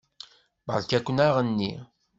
[0.67, 1.73] Beṛka-ken aɣenni.